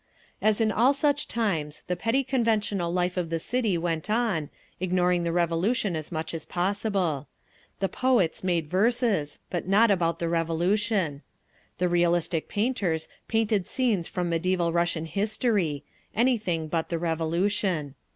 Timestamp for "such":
0.93-1.27